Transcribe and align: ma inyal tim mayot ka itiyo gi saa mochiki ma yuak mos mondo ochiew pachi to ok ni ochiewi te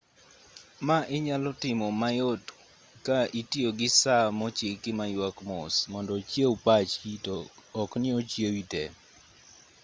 ma 0.87 0.97
inyal 1.17 1.43
tim 1.61 1.79
mayot 2.01 2.43
ka 3.05 3.19
itiyo 3.41 3.69
gi 3.79 3.89
saa 4.01 4.25
mochiki 4.39 4.91
ma 4.99 5.05
yuak 5.15 5.37
mos 5.49 5.73
mondo 5.91 6.11
ochiew 6.19 6.53
pachi 6.65 7.11
to 7.25 7.35
ok 7.81 7.91
ni 8.01 8.09
ochiewi 8.19 8.63
te 8.71 8.83